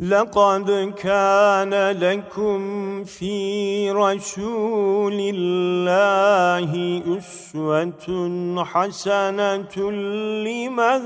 [0.00, 6.70] لقد كان لكم في رسول الله
[7.18, 9.90] أسوة حسنة
[10.46, 11.02] لمن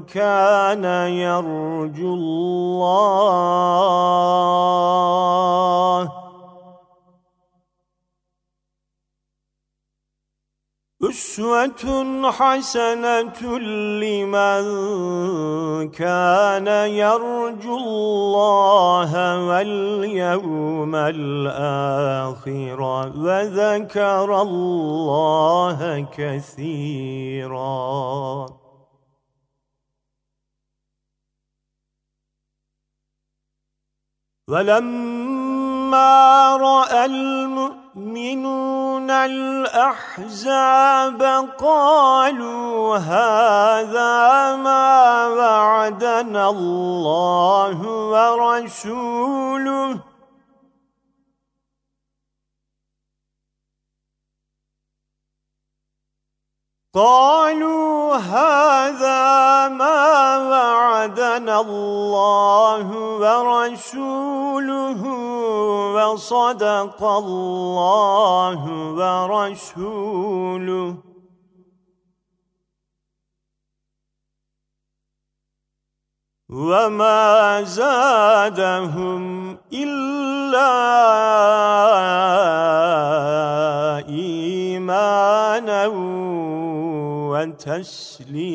[0.00, 3.44] كان يرجو الله.
[11.08, 11.82] أسوة
[12.30, 13.58] حسنة
[14.02, 14.64] لمن
[15.90, 19.12] كان يرجو الله
[19.46, 22.80] واليوم الآخر
[23.16, 27.64] وذكر الله كثيرا.
[34.48, 36.12] ولما
[36.56, 37.04] رأى
[37.96, 40.02] المؤمنون الأحزاب
[41.58, 47.78] قالوا هذا ما وعدنا الله
[48.10, 50.00] ورسوله.
[56.94, 62.86] قالوا هذا ما وعدنا الله
[63.22, 64.34] ورسوله.
[66.06, 68.60] وصدق الله
[68.98, 70.96] ورسوله.
[76.48, 79.22] وما زادهم
[79.72, 80.74] إلا
[84.08, 85.86] إيمانا
[87.34, 88.54] وتسليما.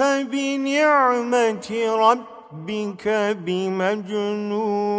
[0.00, 3.08] بنعمة ربك
[3.44, 4.96] بمجنون.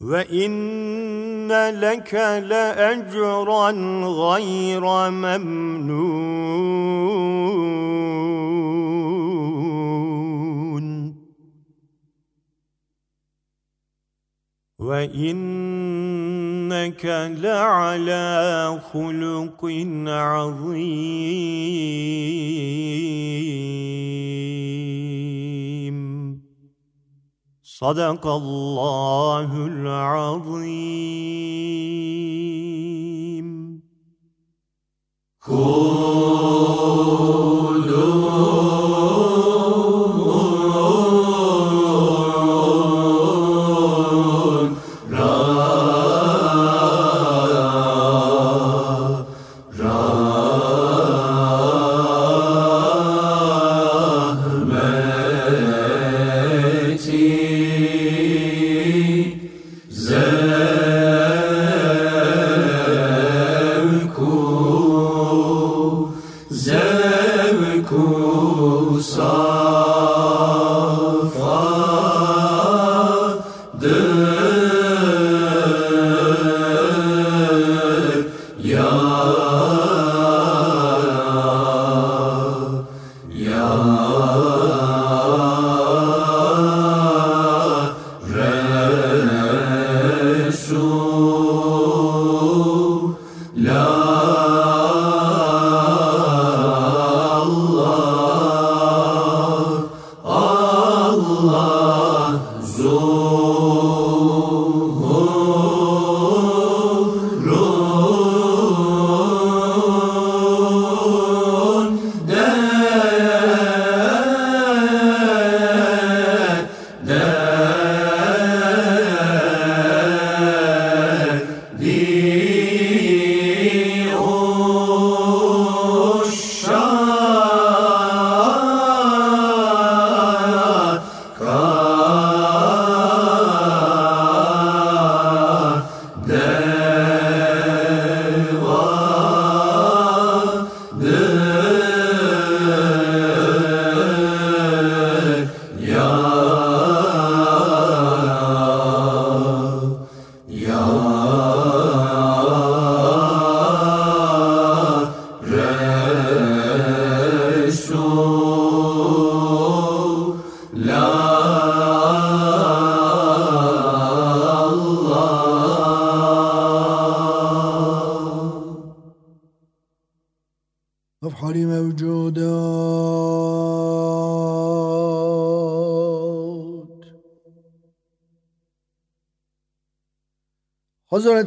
[0.00, 3.70] وإن لك لأجرا
[4.04, 6.48] غير ممنون.
[16.68, 17.04] وإنك
[17.40, 19.64] لعلى خلق
[20.08, 20.88] عظيم.
[27.62, 30.98] صدق الله العظيم.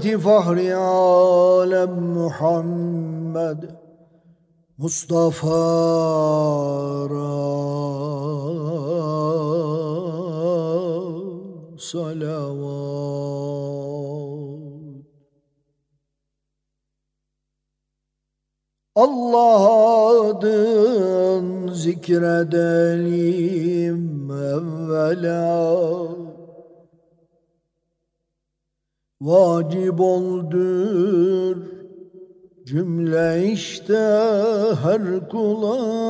[0.01, 3.61] Hazreti Fahri Alem Muhammed
[4.79, 5.61] Mustafa
[11.77, 12.81] salavat
[18.95, 19.63] Allah
[20.29, 23.21] adın zikredelim
[24.31, 25.51] evvela
[29.21, 31.57] vacip oldur.
[32.65, 33.97] Cümle işte
[34.83, 36.01] her kula.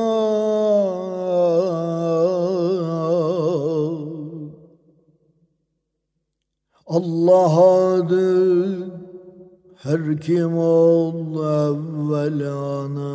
[6.86, 7.62] Allah
[7.94, 8.92] adı
[9.76, 13.12] her kim ol evvelana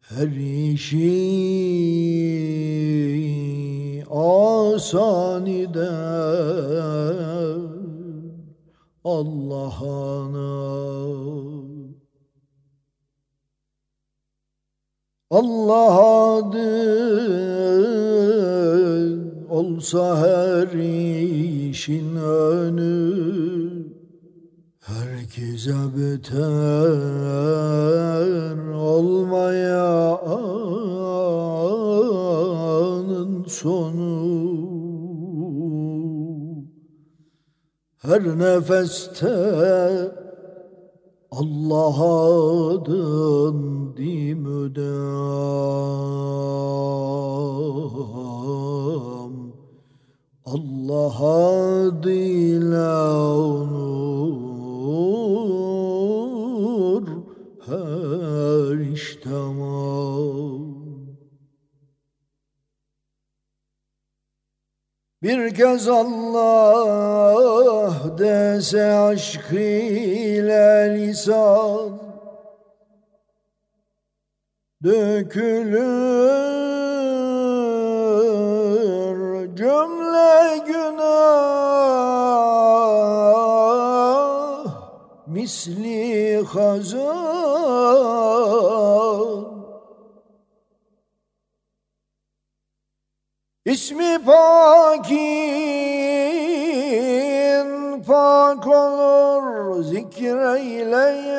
[0.00, 0.28] her
[0.72, 1.94] işi
[4.14, 5.84] asaniden
[9.04, 10.54] Allah'ına.
[15.30, 15.98] Allah
[16.36, 16.94] adı
[19.50, 20.68] olsa her
[21.68, 23.34] işin önü
[24.80, 26.34] Herkese beter
[28.74, 31.44] olmaya anın
[33.48, 34.03] sonu
[38.04, 39.34] Her nefeste
[41.30, 41.96] Allah
[42.74, 43.58] adın
[43.96, 44.84] dimüdem
[50.44, 51.16] Allah
[51.86, 52.96] adıyla
[53.36, 54.23] onur
[65.24, 67.34] Bir kez Allah
[68.18, 71.98] dese aşk ile lisan.
[74.84, 75.96] Dökülür
[79.56, 81.14] cümle günah.
[85.26, 87.03] Misli hazan
[93.74, 95.14] İsmi pakin
[98.06, 101.34] pak olur zikreyleyen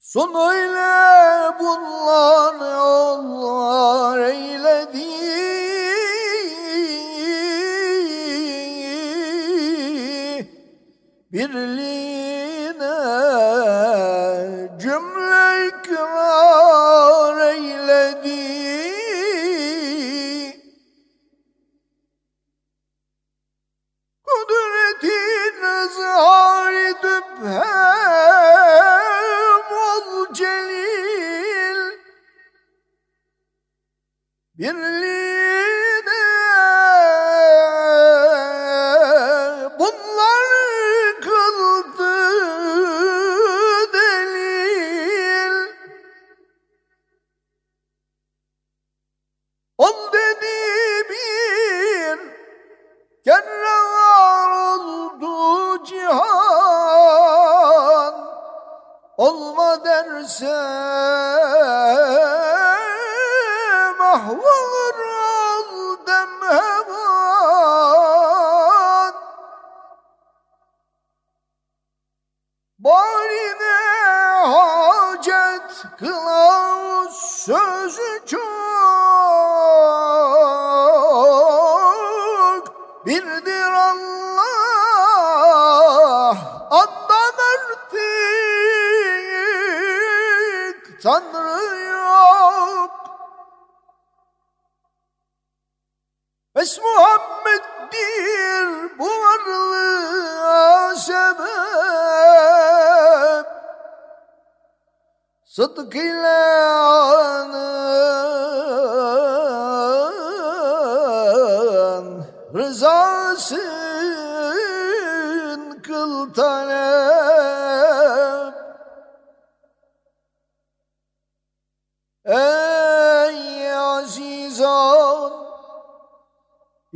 [0.08, 5.08] Son öyle bunlar yollar eyledi.
[11.32, 11.97] Birliğine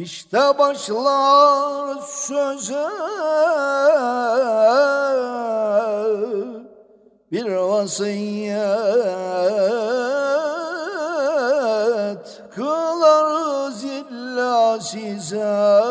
[0.01, 2.87] işte başlar söze.
[7.31, 8.61] Bir vasiyet
[12.55, 15.81] kılarız illa size.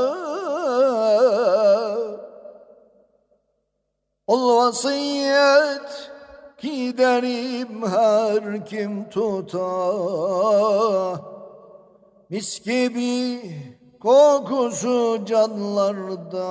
[4.27, 6.11] Ol vasiyet
[6.59, 10.51] giderim her kim tutar.
[12.31, 13.70] Mis gibi
[14.01, 16.51] kokusu canlarda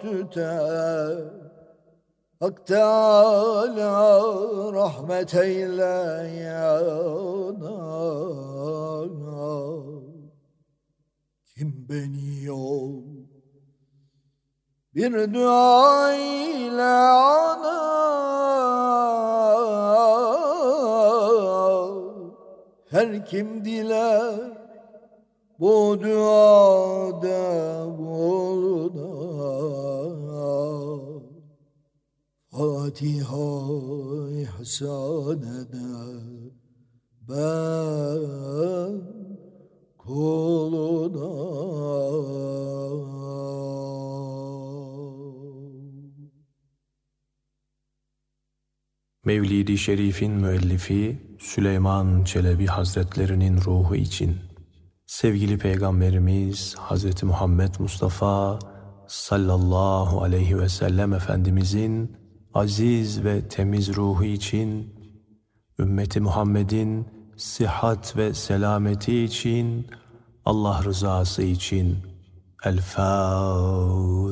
[0.00, 1.18] tüter
[2.40, 3.92] Hak Teala
[4.72, 5.96] rahmet eyle
[6.42, 7.78] yana
[11.54, 13.02] Kim beni yol?
[14.94, 17.82] Bir dua ile ana
[22.90, 24.61] her kim diler
[25.62, 27.44] bu duada
[27.98, 29.12] buluna
[32.50, 33.50] Fatiha
[34.42, 36.22] ihsan eder
[37.28, 38.22] ben
[39.98, 41.32] kuluna
[49.24, 54.51] Mevlid-i Şerif'in müellifi Süleyman Çelebi Hazretlerinin ruhu için
[55.12, 58.58] sevgili Peygamberimiz Hazreti Muhammed Mustafa
[59.06, 62.16] sallallahu aleyhi ve sellem Efendimizin
[62.54, 64.94] aziz ve temiz ruhu için
[65.78, 69.86] ümmeti Muhammed'in sıhhat ve selameti için
[70.44, 71.98] Allah rızası için
[72.64, 74.22] El Fatiha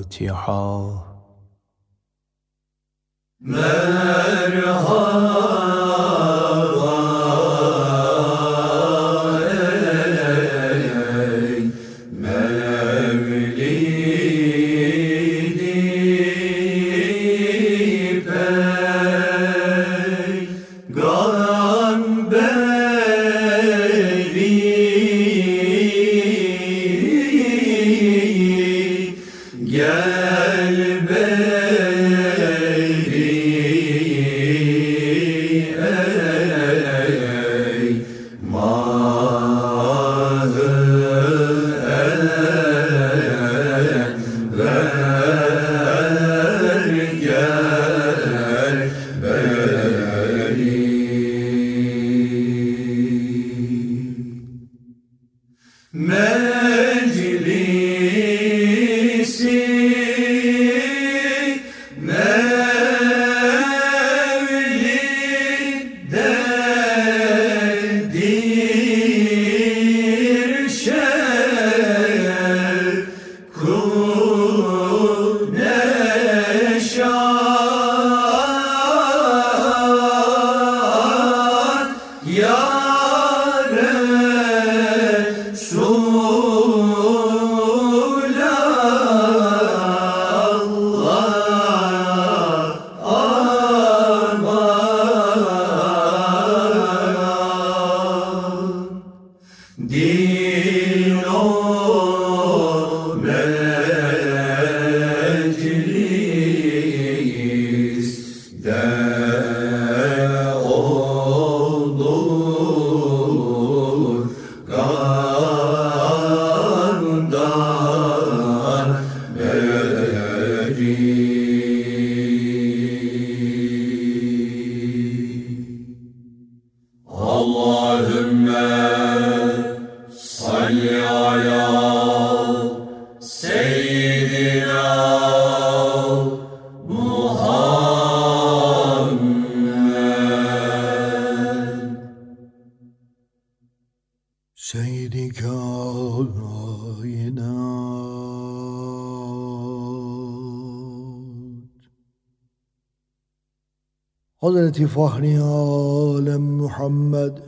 [154.71, 157.43] Hazreti Fahri Alem Muhammed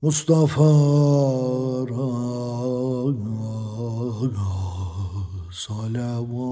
[0.00, 0.72] Mustafa
[5.52, 6.47] salavat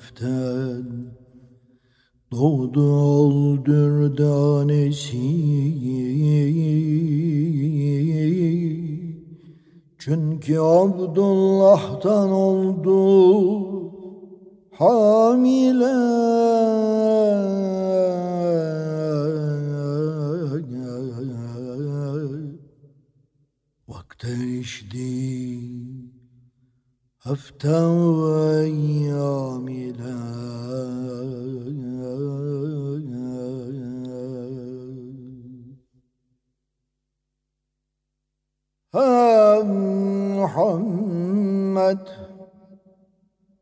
[0.00, 0.84] defter
[2.32, 2.80] Doğdu
[3.26, 5.30] öldür danesi
[9.98, 13.00] Çünkü Abdullah'tan oldu
[14.70, 16.20] hamile
[23.88, 25.60] Vakte erişti
[27.18, 27.90] hafta
[28.24, 29.68] ve eyyam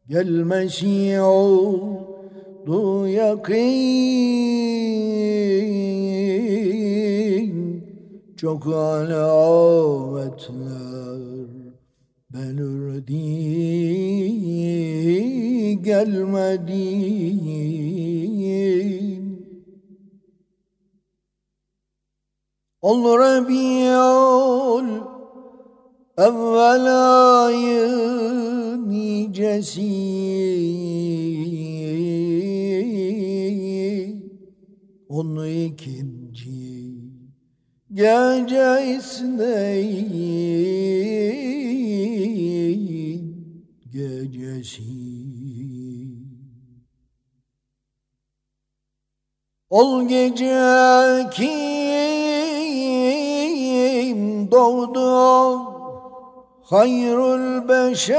[0.08, 3.58] gelmesi oldu yakin.
[8.36, 10.48] Çok alametler
[12.30, 13.12] belirdi.
[15.82, 17.08] Gelmedi.
[22.82, 24.88] Ol Rabiul
[26.18, 26.86] evvel
[27.44, 28.47] ayı
[29.18, 29.90] nicesi
[35.08, 36.58] onu ikinci
[37.92, 40.38] gece isneyin
[43.92, 45.08] gecesi.
[49.70, 51.80] Ol gece kim
[54.50, 55.77] doğdu
[56.70, 58.18] hayrul beşer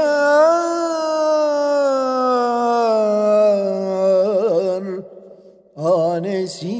[5.76, 6.76] anesi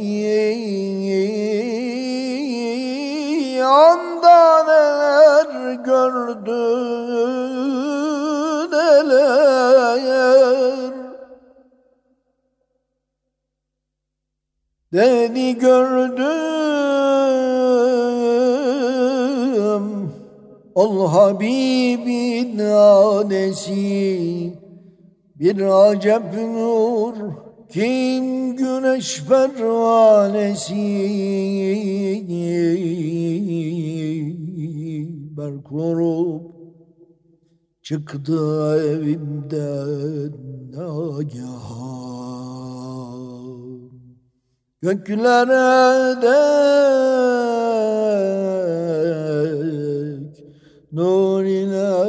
[3.64, 6.62] anda neler gördü
[8.72, 10.00] neler
[14.92, 16.89] dedi gördüm
[20.80, 23.78] Ol Habibin anesi
[25.38, 27.14] bir acep nur
[27.72, 30.86] kim güneş pervanesi?
[35.36, 36.42] Berk vurup
[37.82, 38.40] çıktı
[38.90, 40.32] evimden
[40.72, 41.90] nagahan
[44.82, 47.00] Göklere dek
[50.92, 52.06] nur ile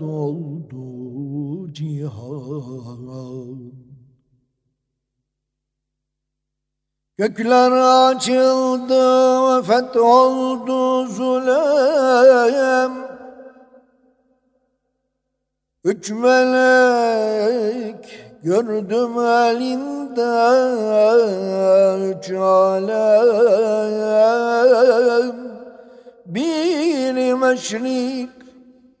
[0.00, 3.04] doldu cihan
[7.18, 7.72] Gökler
[8.10, 9.02] açıldı
[9.46, 12.92] ve fetholdu zulem.
[15.84, 18.04] Üç melek
[18.42, 20.32] gördüm elinde
[22.10, 23.04] üç alem
[26.34, 28.30] Bir meşrik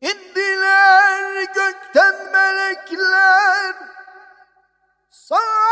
[0.00, 3.74] İndiler gökten melekler.
[5.10, 5.65] Sana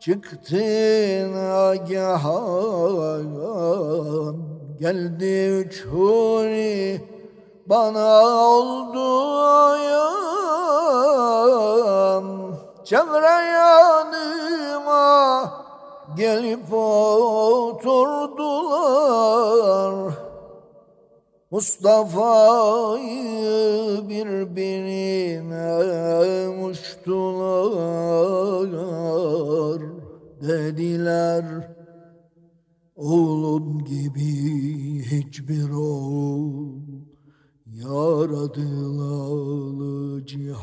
[0.00, 3.26] çıktın agahan
[4.80, 7.00] Geldi üç huri
[7.66, 10.00] bana oldu ayan
[12.84, 15.10] Çevre yanıma
[16.16, 18.10] gelip oturdular.
[21.50, 22.48] Mustafa'yı
[24.08, 25.78] birbirine
[30.40, 31.44] dediler.
[32.96, 36.80] Oğlun gibi hiçbir oğul
[37.66, 38.66] yaradılalı
[40.26, 40.60] cihan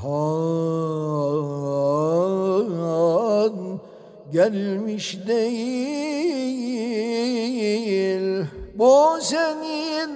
[4.32, 6.38] gelmiş değil.
[8.76, 10.12] Bu senin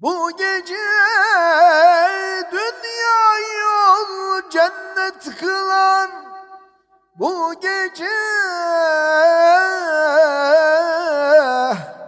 [0.00, 0.74] Bu gece
[2.52, 6.29] dünya yol cennet kılan
[7.20, 8.16] Bu gece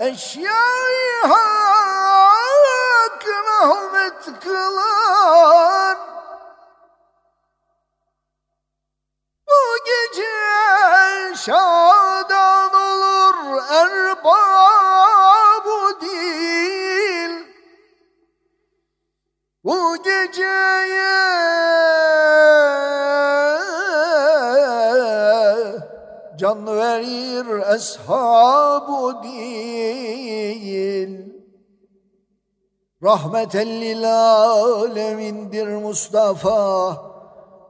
[0.00, 5.98] eşyayı hak rahmet kılan
[9.48, 10.32] Bu gece
[11.36, 15.00] şadan olur erbabu
[16.00, 17.46] değil
[19.64, 21.41] bu geceye
[26.98, 31.10] verir eshabu değil.
[33.02, 36.96] Rahmeten lil alemindir Mustafa.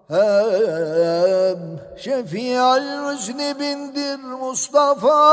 [0.09, 5.33] Hem şefial müznibindir Mustafa.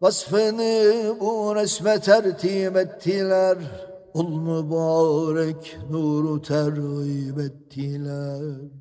[0.00, 3.58] Vasfını bu resme tertip ettiler.
[4.14, 8.79] Ul mübarek nuru terhib ettiler.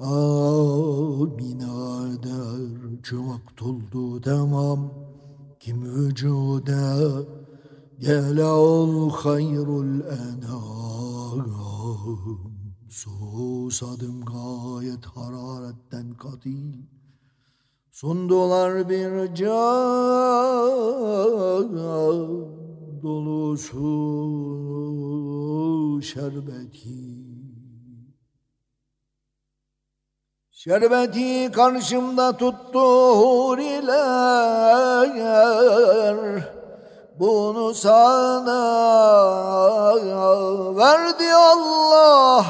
[0.00, 4.94] Amin eder çımak tuldu tamam
[5.60, 7.22] kim vücuda?
[7.98, 11.46] Gele ol hayrul enam.
[12.90, 16.74] Susadım gayet hararetten katil.
[17.90, 19.60] Sundular bir can
[23.02, 23.90] dolusu
[26.02, 27.29] şerbeti
[30.64, 33.90] Şerbeti karşımda tuttu huriler
[37.18, 38.60] bunu sana
[40.76, 42.46] verdi Allah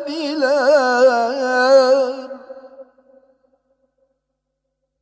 [0.00, 0.50] dediler.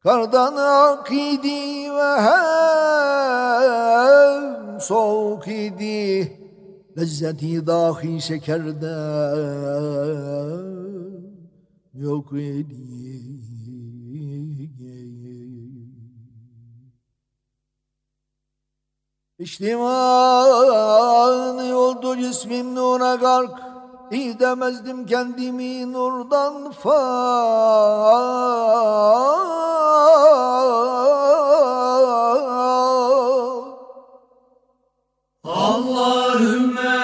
[0.03, 3.21] Kardan ak idi ve hem
[4.81, 6.37] soğuk idi.
[6.99, 8.97] Lezzeti dahi şekerde
[11.95, 13.01] yok idi.
[19.39, 20.85] İçtiman
[21.65, 23.71] yoldu cismim nura gark
[24.11, 27.01] İdemezdim kendimi nurdan fa
[35.45, 36.99] Allahümme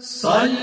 [0.00, 0.61] salli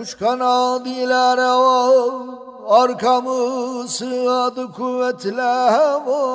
[0.00, 1.90] kuş kanadıyla reva
[2.68, 6.30] Arkamı sığadı kuvvetle hava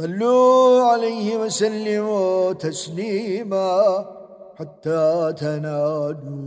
[0.00, 3.70] صلوا عليه وسلموا تسليما
[4.58, 6.43] حتى تنالوا جنة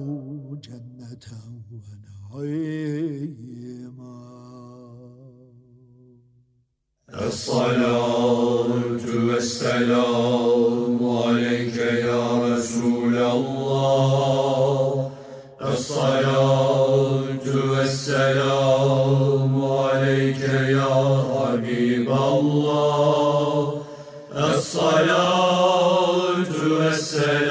[2.38, 4.14] ونعيما
[7.28, 12.24] الصلاة والسلام عليك يا
[12.56, 15.12] رسول الله
[15.62, 20.40] الصلاة والسلام عليك
[20.78, 23.82] يا حبيب الله
[24.36, 25.74] الصلاة
[26.80, 27.47] والسلام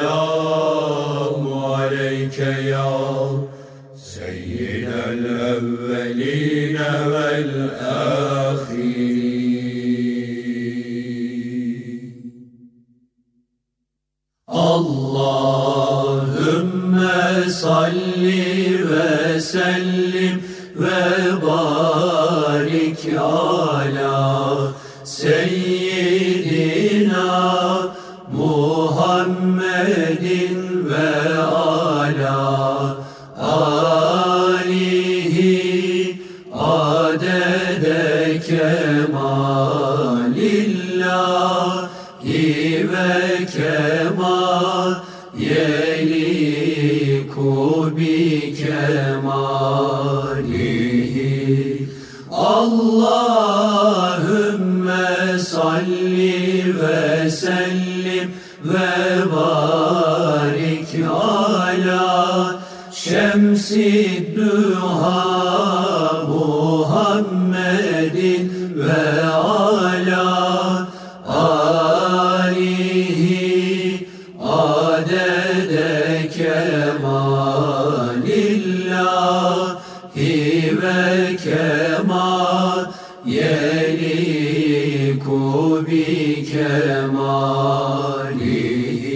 [87.48, 89.08] Salih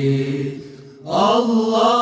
[1.05, 2.00] Allah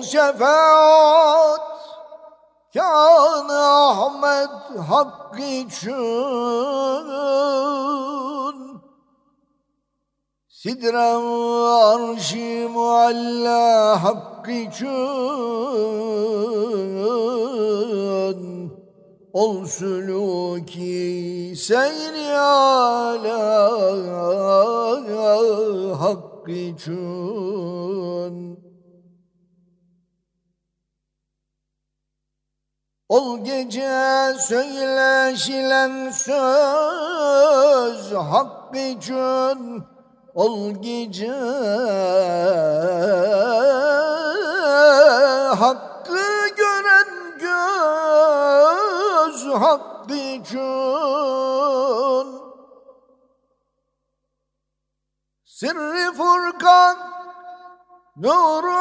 [0.00, 1.60] Ol şefaat
[2.74, 4.50] Kan Ahmet
[4.88, 5.94] hakkı için.
[10.48, 11.22] Sidren
[11.84, 14.90] arşi mualla hakkı için.
[19.32, 23.70] Ol sülûki seyri ala
[26.00, 28.59] hakkı için
[33.10, 39.84] Ol gece söyleşilen söz hak için.
[40.34, 41.32] Ol gece
[45.58, 47.08] hakkı gören
[47.40, 50.60] göz hak için.
[55.44, 56.96] Sırrı Furkan
[58.16, 58.76] Nur-u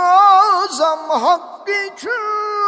[0.63, 2.58] Azam hak için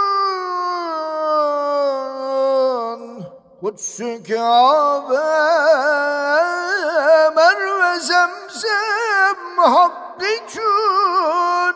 [3.62, 5.28] Kutsu Kabe
[7.36, 11.76] Merve Zemzem hak için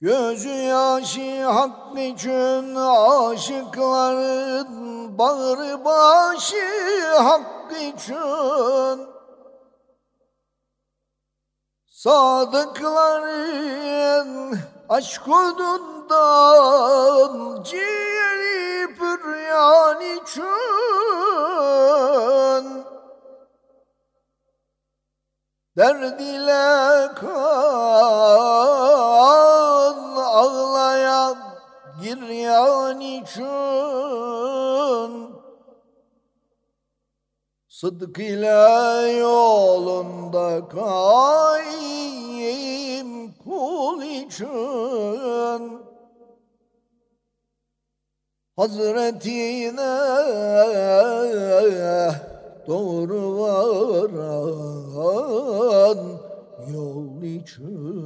[0.00, 2.74] Gözü yaşı hak için
[3.28, 4.68] aşıkların
[5.18, 9.08] bağrı başı hak için
[11.86, 13.38] Sadıkların
[14.88, 16.82] aşk odundan
[17.62, 20.44] ciğeri püryan için.
[25.76, 27.58] Derd ile kan
[30.16, 31.36] ağlayan
[32.02, 33.48] giryan için.
[37.68, 42.27] Sıdk ile yolunda kaim
[43.58, 45.62] kul için.
[48.56, 49.98] Hazretine
[52.66, 54.40] doğru varan
[56.72, 57.98] yol için.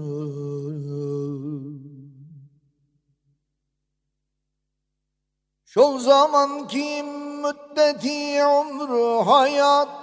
[5.64, 7.06] Şu zaman kim
[7.42, 10.01] müddeti umru hayat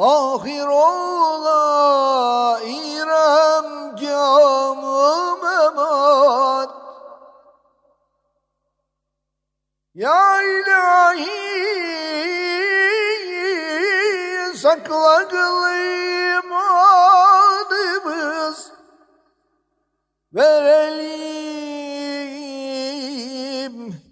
[0.00, 6.70] Ahir ola İrem camı memat.
[9.94, 11.40] Ya ilahi
[14.56, 16.52] sakla kılayım
[17.52, 18.72] adımız
[20.34, 21.10] Verelim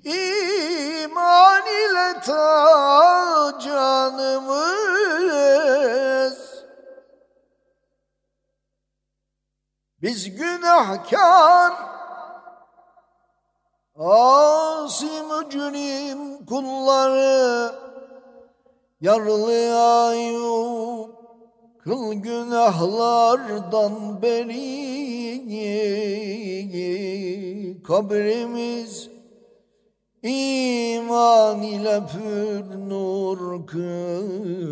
[0.04, 4.77] iman ile ta canımız
[10.02, 11.72] Biz günahkar.
[13.96, 17.72] Asi mücrim kulları
[19.00, 21.10] Yarlı ayup
[21.84, 23.42] Kıl günahlardan
[24.22, 24.68] beri
[27.82, 29.10] Kabrimiz
[30.22, 34.68] iman ile pür nur kıl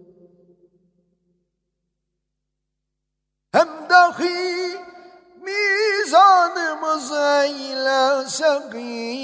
[3.53, 4.77] Hem dahi
[5.43, 9.24] mizanımız eyle sekil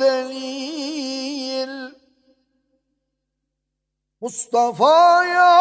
[0.00, 1.74] delil
[4.20, 5.54] Mustafa'ya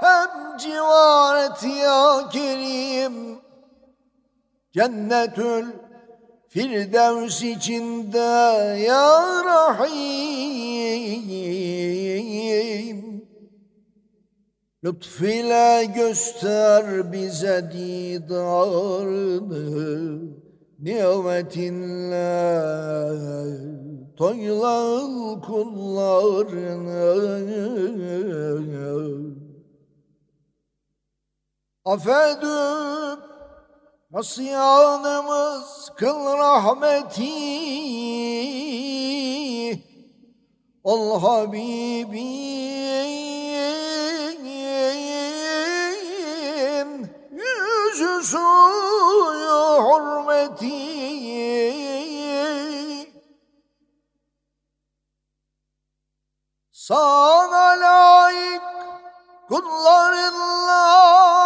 [0.00, 3.16] hem civar et ya Kerim.
[4.72, 5.66] Cennetül
[6.48, 8.18] Firdevs içinde
[8.88, 10.90] ya Rahim.
[14.84, 18.40] Lütfile göster bize didarını
[20.82, 22.16] Nimetinle
[24.16, 27.00] toyla kullarını.
[31.84, 33.30] Affedip
[34.10, 37.30] Nasyanımız kıl rahmeti.
[40.84, 42.20] Ol Habibin
[48.22, 51.00] suyu hürmeti.
[56.72, 58.62] Sana layık
[59.48, 60.84] kullarınla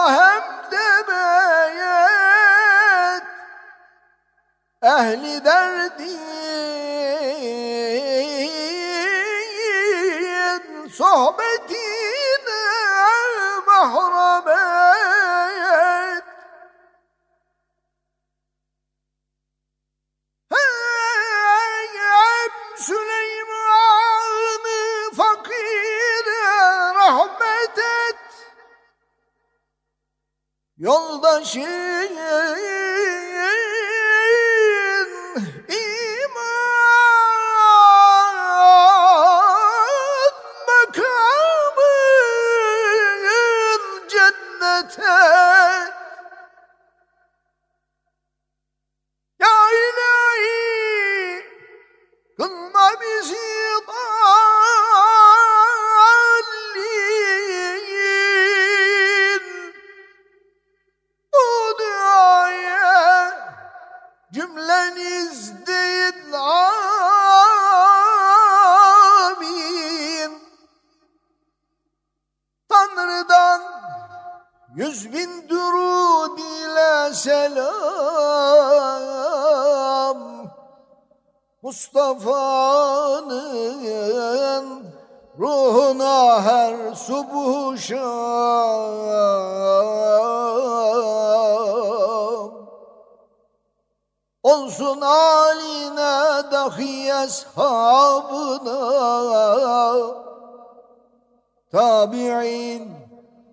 [0.08, 2.04] hem demeyet
[4.82, 6.24] ehli derdin
[10.88, 12.62] sohbetine
[13.66, 14.13] mahrem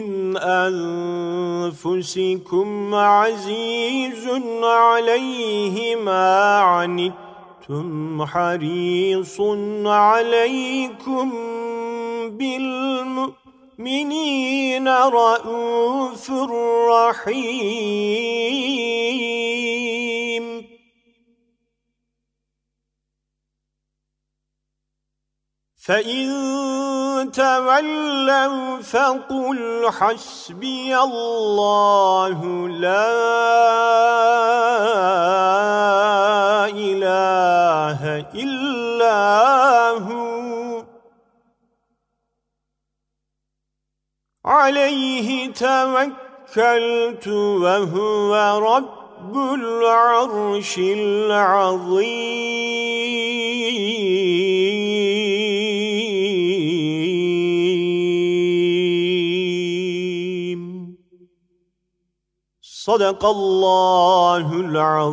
[0.00, 0.36] من
[1.76, 4.28] أنفسكم عزيز
[4.62, 9.40] عليه ما عنتم حريص
[9.84, 11.32] عليكم
[13.78, 16.30] بالمؤمنين رؤوف
[16.90, 18.06] رحيم.
[25.86, 33.06] فإن تولوا فقل حسبي الله لا
[36.66, 39.20] إله إلا
[39.90, 40.84] هو
[44.44, 52.46] عليه توكلت وهو رب العرش العظيم
[62.86, 65.06] صدق الله العظيم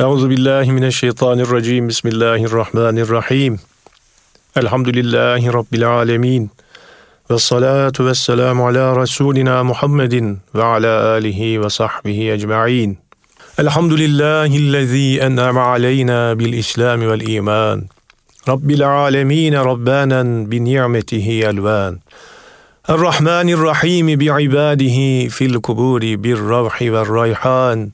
[0.00, 3.58] أعوذ بالله من الشيطان الرجيم بسم الله الرحمن الرحيم
[4.56, 6.48] الحمد لله رب العالمين
[7.30, 12.96] والصلاة والسلام على رسولنا محمد وعلى آله وصحبه أجمعين
[13.58, 17.86] الحمد لله الذي أنعم علينا بالإسلام والإيمان
[18.48, 21.98] رب العالمين ربانا بنعمته ألوان
[22.90, 27.90] الرحمن الرحيم بعباده في القبور بالروح والريحان.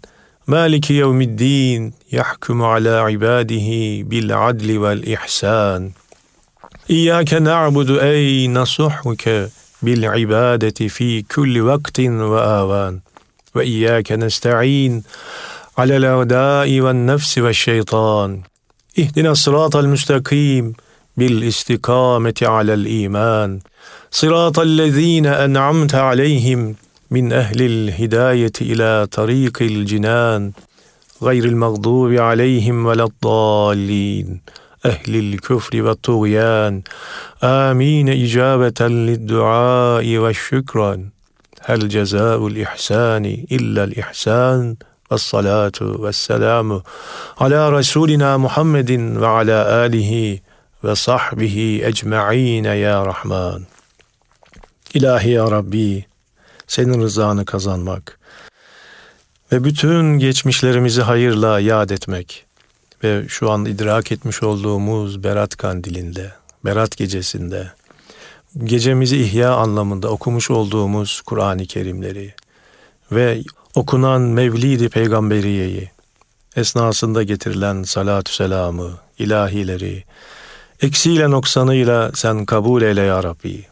[0.47, 3.69] مالك يوم الدين يحكم على عباده
[4.03, 5.91] بالعدل والإحسان.
[6.91, 9.51] إياك نعبد أي نصحك
[9.83, 13.01] بالعبادة في كل وقت وآوان.
[13.55, 15.03] وإياك نستعين
[15.79, 18.41] على الأعداء والنفس والشيطان.
[18.99, 20.73] اهدنا الصراط المستقيم
[21.17, 23.61] بالإستقامة على الإيمان.
[24.15, 26.75] صراط الذين أنعمت عليهم
[27.11, 30.53] من أهل الهداية إلى طريق الجنان
[31.23, 34.41] غير المغضوب عليهم ولا الضالين.
[34.87, 36.83] أهل الكفر والطغيان.
[37.43, 38.09] آمين.
[38.09, 41.09] إجابة للدعاء والشكرا
[41.61, 44.77] هل جزاء الإحسان إلا الإحسان؟
[45.11, 46.83] والصلاة والسلام
[47.41, 50.39] على رسولنا محمد وعلى آله
[50.85, 53.82] وصحبه أجمعين يا رحمن.
[54.95, 56.05] İlahi ya Rabbi,
[56.67, 58.19] senin rızanı kazanmak
[59.53, 62.45] ve bütün geçmişlerimizi hayırla yad etmek
[63.05, 66.33] ve şu an idrak etmiş olduğumuz Berat Kandilinde,
[66.65, 67.73] Berat Gecesinde,
[68.65, 72.35] gecemizi ihya anlamında okumuş olduğumuz Kur'an-ı Kerimleri
[73.13, 73.43] ve
[73.75, 75.91] okunan Mevlid-i Peygamberiye'yi,
[76.57, 80.05] esnasında getirilen salatü selamı, ilahileri,
[80.83, 83.72] eksiyle noksanıyla sen kabul eyle ya Rabbi.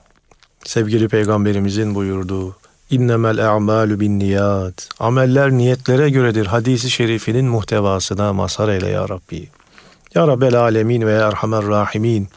[0.64, 2.56] Sevgili Peygamberimizin buyurduğu
[2.90, 4.88] İnnemel a'malu bin niyat.
[5.00, 6.46] Ameller niyetlere göredir.
[6.46, 9.48] Hadisi şerifinin muhtevasına mazhar eyle ya Rabbi.
[10.14, 12.28] Ya Rabbel alemin ve erhamer rahimin.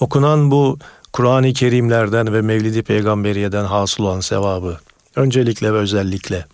[0.00, 0.78] Okunan bu
[1.12, 4.78] Kur'an-ı Kerimlerden ve Mevlidi Peygamberiyeden hasıl olan sevabı
[5.16, 6.46] öncelikle ve özellikle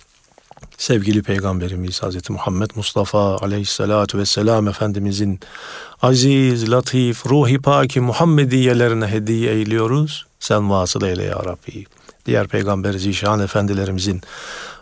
[0.78, 2.30] sevgili Peygamberimiz Hz.
[2.30, 5.40] Muhammed Mustafa aleyhissalatu vesselam Efendimizin
[6.02, 10.29] aziz, latif, ruhi paki Muhammediyelerine hediye eyliyoruz.
[10.40, 11.84] Sen vasıl eyle ya Rabbi.
[12.26, 14.20] Diğer Peygamber Zişan Efendilerimizin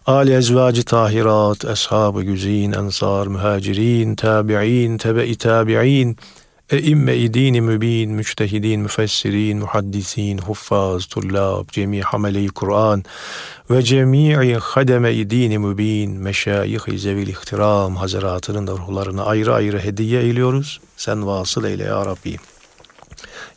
[0.06, 6.16] Ali ezvacı tahirat, ashab-ı güzin, ensar, mühacirin, tabi'in, tebe-i tabi'in,
[6.70, 13.04] Eimme-i dini mübin, müçtehidin, müfessirin, muhaddisin, huffaz, tullab, cemi hamele-i Kur'an
[13.70, 20.80] ve cemi'i hademe-i dini mübin, meşayih-i zevil ihtiram hazaratının ruhlarına ayrı ayrı hediye eyliyoruz.
[20.96, 22.36] Sen vasıl eyle ya Rabbi.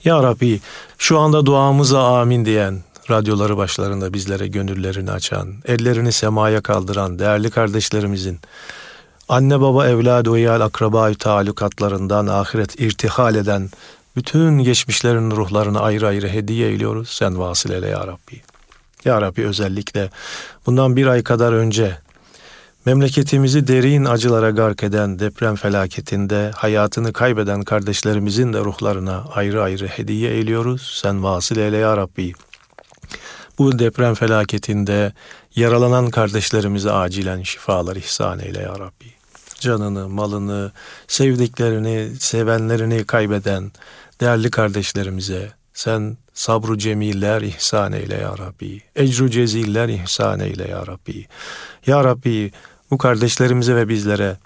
[0.06, 0.60] Ya Rabbi
[0.98, 2.80] şu anda duamıza amin diyen,
[3.10, 8.40] radyoları başlarında bizlere gönüllerini açan, ellerini semaya kaldıran değerli kardeşlerimizin,
[9.30, 13.70] anne baba evlad uyal akraba talukatlarından ahiret irtihal eden
[14.16, 17.10] bütün geçmişlerin ruhlarını ayrı ayrı hediye ediyoruz.
[17.10, 18.42] Sen vasıl eyle ya Rabbi.
[19.06, 20.10] Ya Rabbi özellikle
[20.66, 21.98] bundan bir ay kadar önce
[22.86, 30.40] memleketimizi derin acılara gark eden deprem felaketinde hayatını kaybeden kardeşlerimizin de ruhlarına ayrı ayrı hediye
[30.40, 31.00] ediyoruz.
[31.02, 32.34] Sen vasıl eyle ya Rabbi.
[33.58, 35.14] Bu deprem felaketinde
[35.56, 39.22] yaralanan kardeşlerimize acilen şifalar ihsan eyle ya Rabbi
[39.62, 40.72] canını, malını,
[41.08, 43.72] sevdiklerini, sevenlerini kaybeden
[44.22, 48.82] değerli kardeşlerimize sen sabru cemiller ihsan eyle ya Rabbi.
[48.96, 51.28] Ecru ceziller ihsan eyle ya Rabbi.
[51.88, 52.52] Ya Rabbi
[52.92, 54.38] bu kardeşlerimize ve bizlere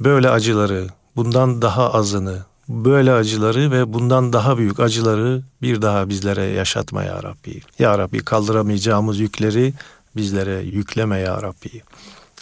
[0.00, 6.44] böyle acıları, bundan daha azını, böyle acıları ve bundan daha büyük acıları bir daha bizlere
[6.44, 7.60] yaşatma ya Rabbi.
[7.78, 9.74] Ya Rabbi kaldıramayacağımız yükleri
[10.16, 11.82] bizlere yükleme ya Rabbi.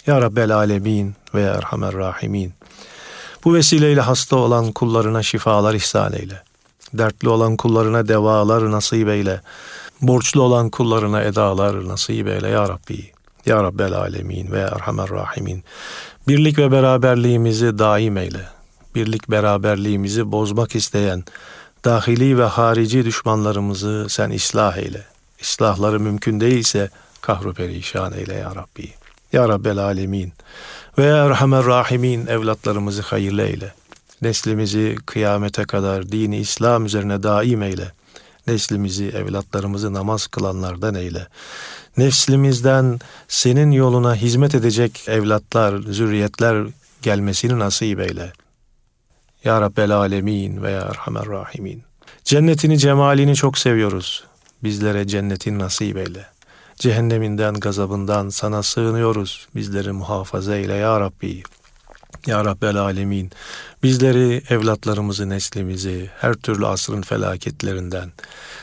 [0.07, 2.53] Ya Rabbel Alemin ve Erhamer Rahimin.
[3.45, 6.43] Bu vesileyle hasta olan kullarına şifalar ihsan eyle.
[6.93, 9.41] Dertli olan kullarına devalar nasip eyle.
[10.01, 13.11] Borçlu olan kullarına edalar nasip eyle Ya Rabbi.
[13.45, 15.63] Ya Rabbel Alemin ve Erhamer Rahimin.
[16.27, 18.41] Birlik ve beraberliğimizi daim eyle.
[18.95, 21.23] Birlik beraberliğimizi bozmak isteyen
[21.85, 25.03] dahili ve harici düşmanlarımızı sen ıslah eyle.
[25.39, 26.89] İslahları mümkün değilse
[27.21, 28.93] kahru perişan eyle ya Rabbi.
[29.33, 30.33] Ya Rabbel Alemin
[30.97, 33.73] ve Erhamer Rahimin evlatlarımızı hayırlı eyle.
[34.21, 37.91] Neslimizi kıyamete kadar dini İslam üzerine daim eyle.
[38.47, 41.27] Neslimizi, evlatlarımızı namaz kılanlardan eyle.
[41.97, 46.67] Nefslimizden senin yoluna hizmet edecek evlatlar, zürriyetler
[47.01, 48.33] gelmesini nasip eyle.
[49.43, 51.83] Ya Rabbel Alemin ve Ya Erhamer Rahimin.
[52.23, 54.23] Cennetini, cemalini çok seviyoruz.
[54.63, 56.25] Bizlere cennetin nasip eyle.
[56.75, 59.47] Cehenneminden, gazabından sana sığınıyoruz.
[59.55, 61.43] Bizleri muhafaza eyle ya Rabbi.
[62.27, 63.31] Ya Rabbel Alemin,
[63.83, 68.11] bizleri, evlatlarımızı, neslimizi her türlü asrın felaketlerinden,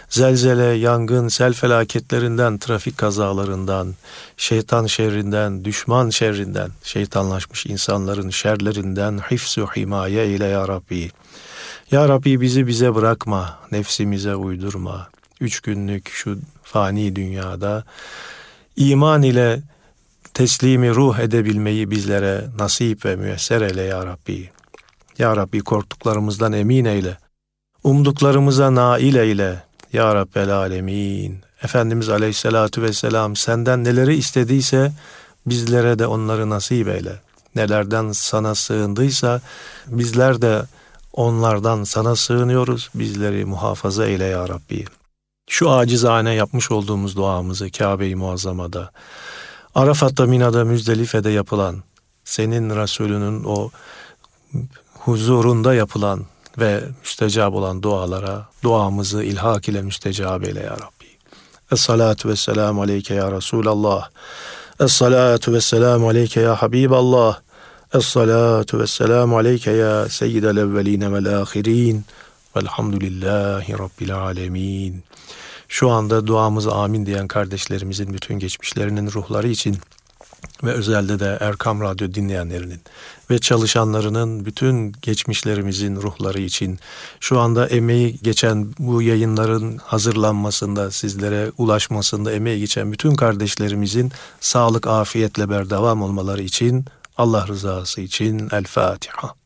[0.09, 3.95] zelzele, yangın, sel felaketlerinden, trafik kazalarından,
[4.37, 11.11] şeytan şerrinden, düşman şerrinden, şeytanlaşmış insanların şerlerinden hifzu himaye ile ya Rabbi.
[11.91, 15.09] Ya Rabbi bizi bize bırakma, nefsimize uydurma.
[15.41, 17.85] Üç günlük şu fani dünyada
[18.77, 19.61] iman ile
[20.35, 24.51] teslimi ruh edebilmeyi bizlere nasip ve müyesser eyle ya Rabbi.
[25.19, 27.19] Ya Rabbi korktuklarımızdan emin eyle.
[27.85, 29.63] Umduklarımıza nail eyle.
[29.93, 31.41] Ya Rabbel Alemin.
[31.63, 34.93] Efendimiz Aleyhisselatü Vesselam senden neleri istediyse
[35.47, 37.21] bizlere de onları nasip eyle.
[37.55, 39.41] Nelerden sana sığındıysa
[39.87, 40.63] bizler de
[41.13, 42.91] onlardan sana sığınıyoruz.
[42.95, 44.85] Bizleri muhafaza eyle ya Rabbi.
[45.49, 48.91] Şu acizane yapmış olduğumuz duamızı Kabe-i Muazzama'da,
[49.75, 51.83] Arafat'ta, Mina'da, Müzdelife'de yapılan,
[52.25, 53.71] senin Resulünün o
[54.95, 56.27] huzurunda yapılan
[56.59, 61.09] ve müstecab olan dualara duamızı ilhak ile müstecab eyle ya Rabbi.
[61.73, 64.09] Es-salatu ve selamu aleyke ya Resulallah.
[64.81, 67.39] Es-salatu ve selamu aleyke ya Habiballah.
[67.95, 72.05] Es-salatu ve selamu aleyke ya seyyidel evveline vel ahirin.
[72.57, 75.05] Velhamdülillahi Rabbil alemin.
[75.73, 79.77] Şu anda duamızı amin diyen kardeşlerimizin bütün geçmişlerinin ruhları için
[80.65, 82.81] ve özelde de Erkam Radyo dinleyenlerinin
[83.31, 86.79] ve çalışanlarının bütün geçmişlerimizin ruhları için
[87.21, 95.51] şu anda emeği geçen bu yayınların hazırlanmasında sizlere ulaşmasında emeği geçen bütün kardeşlerimizin sağlık afiyetle
[95.51, 96.85] berdevam olmaları için
[97.17, 99.42] Allah rızası için El Fatiha.